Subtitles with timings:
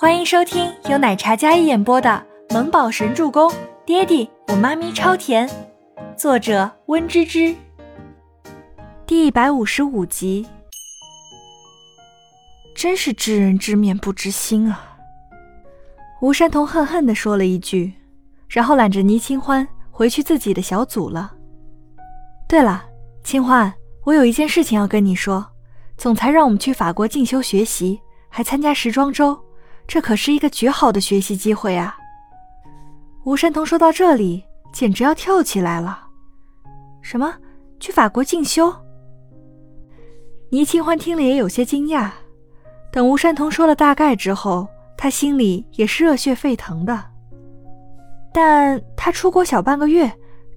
[0.00, 3.50] 欢迎收听由奶茶嘉一演播的《萌宝神助攻》，
[3.84, 5.46] 爹地我妈咪超甜，
[6.16, 7.54] 作者温芝芝。
[9.04, 10.46] 第一百五十五集，
[12.74, 14.96] 真是知人知面不知心啊！
[16.22, 17.92] 吴山童恨恨地说了一句，
[18.48, 21.30] 然后揽着倪清欢回去自己的小组了。
[22.48, 22.86] 对了，
[23.22, 23.70] 清欢，
[24.04, 25.46] 我有一件事情要跟你说，
[25.98, 29.38] 总裁让我们去法国进修学习，还参加时装周。
[29.90, 31.98] 这可是一个绝好的学习机会啊！
[33.24, 36.06] 吴山童说到这里，简直要跳起来了。
[37.02, 37.34] 什么？
[37.80, 38.72] 去法国进修？
[40.50, 42.08] 倪清欢听了也有些惊讶。
[42.92, 47.02] 等吴山童说了大概之后，他心里也是热血沸腾的。
[48.32, 50.08] 但他出国小半个月，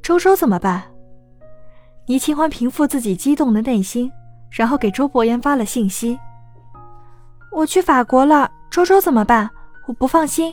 [0.04, 0.84] 周周怎么办？
[2.06, 4.12] 倪清欢平复自己激动的内心，
[4.52, 6.20] 然后给周伯言发了信息
[7.52, 9.48] ：“我去法国了。”周周怎么办？
[9.86, 10.52] 我不放心。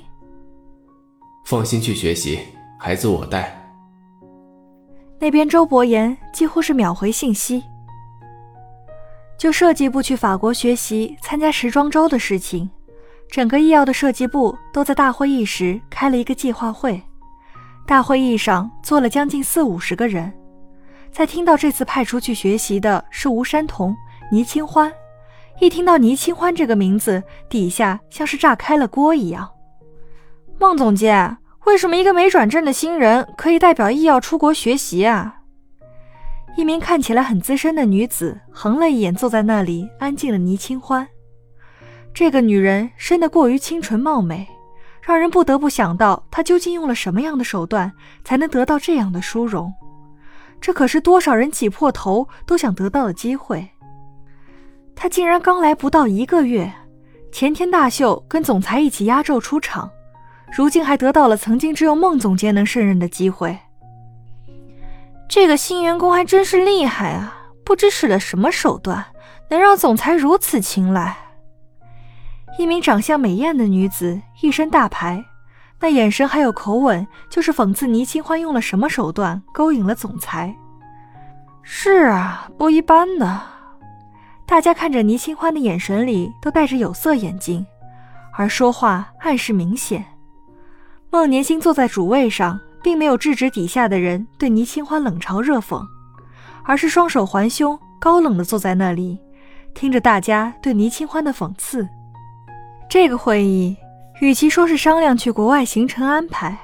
[1.46, 2.38] 放心去学习，
[2.78, 3.58] 孩子我带。
[5.18, 7.64] 那边周伯言几乎是秒回信息。
[9.38, 12.68] 就设计部去法国学习、参加时装周的事情，
[13.30, 17.00] 整个医药的设计部都在大会议时开了一个计划会。
[17.86, 20.30] 大会议上坐了将近四五十个人，
[21.10, 23.96] 在听到这次派出去学习的是吴山童、
[24.30, 24.92] 倪清欢。
[25.60, 29.50] 一听到倪清欢这个名字，底下像是炸开了锅一样。
[30.58, 35.36] 孟总监，为什么一个没转正的新人可以代表医药出国学习啊？
[36.56, 41.06] 一名看起来很资深的女子横了一眼坐在那里安静的倪清欢。
[42.14, 44.48] 这个女人生得过于清纯貌美，
[45.02, 47.92] 让人不得不想到她究竟用了什么样的手段
[48.24, 49.72] 才能得到这样的殊荣。
[50.58, 53.68] 这可是多少人挤破头都想得到的机会。
[54.94, 56.72] 他竟然刚来不到一个月，
[57.32, 59.90] 前天大秀跟总裁一起压轴出场，
[60.52, 63.58] 如今还得到了曾经只有孟总监能胜任的机会。
[65.28, 67.36] 这个新员工还真是厉害啊！
[67.64, 69.06] 不知使了什么手段，
[69.48, 71.16] 能让总裁如此青睐。
[72.58, 75.24] 一名长相美艳的女子，一身大牌，
[75.78, 80.52] 那眼神还有口吻，就是讽刺倪清欢用了什么手段勾引了总裁。
[81.62, 83.40] 是啊，不一般的。
[84.50, 87.64] 大家看着倪清欢的眼神里都带着有色眼镜，
[88.32, 90.04] 而说话暗示明显。
[91.08, 95.80] 孟年星坐在主位上，并没有制止底下的人对倪清欢冷嘲热讽，
[96.64, 99.20] 而是双手环胸，高冷地坐在那里，
[99.72, 101.88] 听着大家对倪清欢的讽刺。
[102.88, 103.76] 这个会议，
[104.20, 106.58] 与其说是商量去国外行程安排，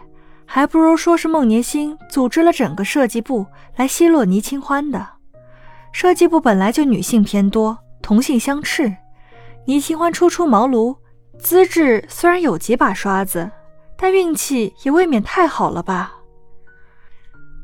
[0.45, 5.16] 还不如说是孟年星组织了整个设计部来奚落倪清欢的。
[5.93, 8.97] 设计部本来就女性偏多，同性相斥。
[9.65, 10.97] 倪清欢初出茅庐，
[11.39, 13.51] 资质虽然有几把刷子，
[13.97, 16.15] 但运气也未免太好了吧？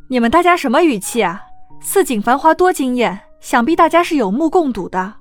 [0.09, 1.43] 你们大家什么语气啊？
[1.81, 5.15] 似锦繁华多惊艳，想必大家是有目共睹的。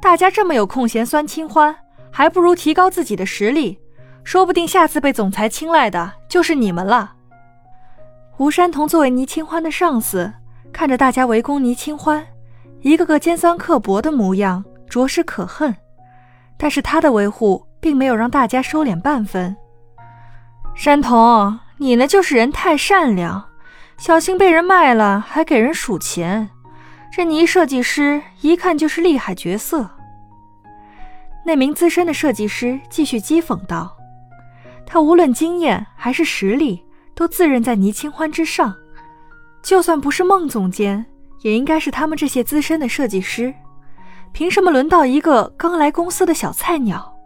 [0.00, 1.76] 大家这么有空闲酸清欢，
[2.10, 3.78] 还不如提高自己的实力，
[4.24, 7.14] 说不定下次被总裁青睐的就是你们了。
[8.38, 10.32] 吴山童作为倪清欢的上司，
[10.72, 12.26] 看着大家围攻倪清欢。
[12.82, 15.74] 一个个尖酸刻薄的模样，着实可恨。
[16.56, 19.56] 但是他的维护并没有让大家收敛半分。
[20.74, 23.48] 山童，你呢就是人太善良，
[23.98, 26.48] 小心被人卖了还给人数钱。
[27.12, 29.88] 这倪设计师一看就是厉害角色。
[31.44, 33.96] 那名资深的设计师继续讥讽道
[34.86, 38.74] ：“他无论经验还是实力，都自认在倪清欢之上。
[39.62, 41.04] 就算不是孟总监。”
[41.42, 43.54] 也应该是他们这些资深的设计师，
[44.32, 47.16] 凭什么轮到一个刚来公司的小菜鸟？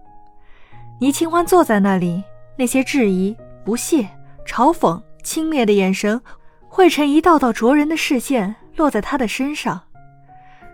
[1.01, 2.23] 倪清欢坐在那里，
[2.57, 4.09] 那些质疑、不屑、
[4.47, 6.21] 嘲讽、轻蔑的眼神
[6.69, 9.83] 汇成一道道灼人的视线，落在他的身上。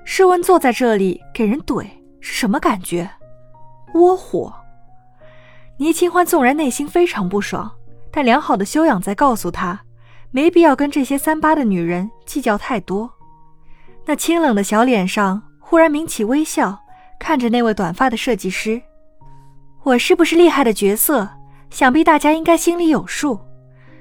[0.05, 1.87] 试问，坐在这里给人怼
[2.21, 3.11] 是什么感觉？
[3.95, 4.55] 窝火。
[5.79, 7.71] 倪清欢纵然内心非常不爽，
[8.11, 9.81] 但良好的修养在告诉他，
[10.31, 13.11] 没必要跟这些三八的女人计较太多。
[14.11, 16.77] 那清冷的小脸上忽然抿起微笑，
[17.21, 18.83] 看着那位短发的设计师
[19.87, 21.29] ：“我是不是厉害的角色？
[21.71, 23.39] 想必大家应该心里有数。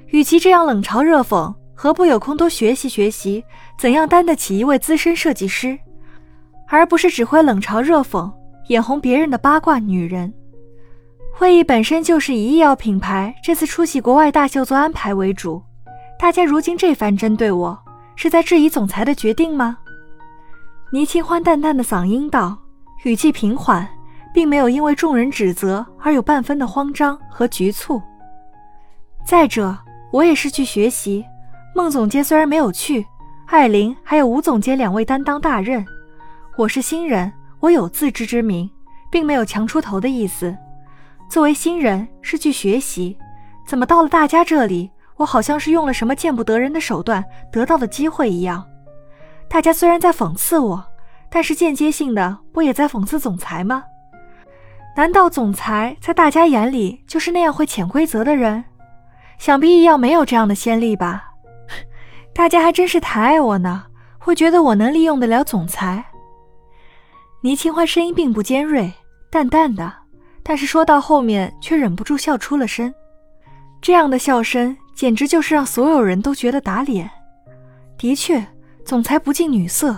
[0.07, 3.43] 与其这样冷嘲热讽，何不有空多学习学习，
[3.77, 5.77] 怎样担得起一位资深设计师，
[6.69, 8.31] 而不是只会冷嘲热讽，
[8.69, 10.33] 眼红别人的八卦女人？”
[11.37, 15.61] 会议本身就是以医药品牌这次出席国外大秀做安排为主，
[16.17, 17.77] 大家如今这番针对我，
[18.15, 19.77] 是在质疑总裁的决定吗？
[20.91, 22.57] 倪清欢淡淡的嗓音道，
[23.03, 23.87] 语气平缓，
[24.33, 28.01] 并没有因为众人指责而有半分的慌张和局促。
[29.23, 29.77] 再者，
[30.11, 31.23] 我也是去学习。
[31.75, 33.05] 孟总监虽然没有去，
[33.45, 35.85] 艾琳还有吴总监两位担当大任。
[36.57, 38.67] 我是新人，我有自知之明，
[39.11, 40.57] 并没有强出头的意思。
[41.29, 43.15] 作为新人，是去学习。
[43.63, 48.65] 怎么到了大家这里，我好像是用了什么见不得人的手段得到的机会一样？
[49.49, 50.85] 大家虽然在讽刺我，
[51.29, 53.83] 但是间接性的不也在讽刺总裁吗？
[54.95, 58.63] 难道总裁在大家眼里就是那样会潜规则的人？
[59.37, 61.31] 想必易耀没有这样的先例吧？
[62.33, 63.85] 大家还真是太爱我呢，
[64.17, 66.05] 会觉得我能利用得了总裁。
[67.41, 68.91] 倪清欢声音并不尖锐，
[69.31, 69.91] 淡淡的，
[70.43, 72.93] 但是说到后面却忍不住笑出了声。
[73.81, 77.09] 这样的笑声简直就是让所有人都觉得打脸。
[77.97, 78.45] 的确，
[78.89, 79.95] 总裁不近女色，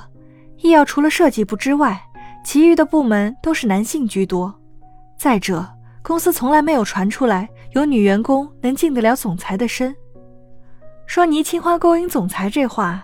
[0.57, 1.97] 易耀除了设计部之外，
[2.43, 4.53] 其余的部门都是男性居多。
[5.17, 5.65] 再者，
[6.01, 9.95] 公司从来没有传出来有女员工能进得了总裁的身。
[11.05, 13.01] 说倪清欢勾引总裁这话，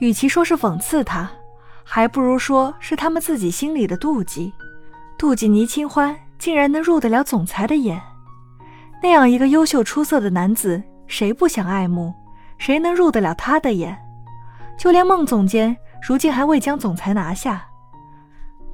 [0.00, 1.30] 与其说是讽刺他，
[1.84, 4.50] 还不如说是他们自己心里的妒忌，
[5.18, 8.00] 妒忌倪清欢竟然能入得了总裁的眼。
[9.02, 12.14] 那样一个优秀出色的男子，谁不想爱慕？
[12.56, 13.94] 谁能入得了他的眼？
[14.78, 15.76] 就连孟总监
[16.06, 17.66] 如今还未将总裁拿下。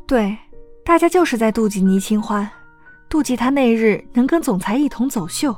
[0.07, 0.37] 对，
[0.85, 2.49] 大家就是在妒忌倪清欢。
[3.09, 5.55] 妒忌他那日能跟总裁一同走秀，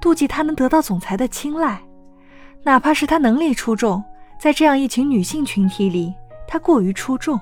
[0.00, 1.80] 妒忌他能得到总裁的青睐，
[2.64, 4.02] 哪怕是他能力出众，
[4.40, 6.12] 在这样一群女性群体里，
[6.48, 7.38] 他过于出众，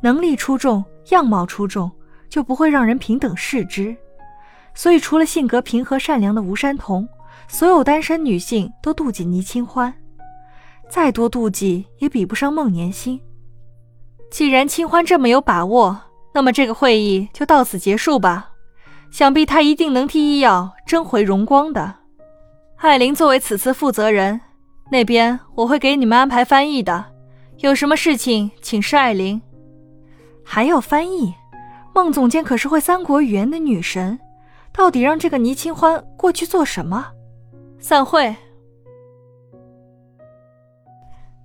[0.00, 1.90] 能力出众，样貌出众，
[2.28, 3.96] 就不会让人平等视之。
[4.74, 7.06] 所以，除了性格平和善良的吴山童，
[7.48, 9.92] 所有单身女性都妒忌倪清欢，
[10.92, 13.18] 再多妒忌也比不上孟年心。
[14.30, 15.98] 既然清欢这么有把握，
[16.34, 18.50] 那么这个会议就到此结束吧。
[19.10, 21.94] 想必他一定能替医药争回荣光的。
[22.76, 24.38] 艾琳作为此次负责人，
[24.90, 27.06] 那边我会给你们安排翻译的。
[27.60, 29.40] 有什么事情请示艾琳。
[30.44, 31.32] 还要翻译？
[31.94, 34.18] 孟总监可是会三国语言的女神，
[34.70, 37.06] 到底让这个倪清欢过去做什么？
[37.78, 38.36] 散会。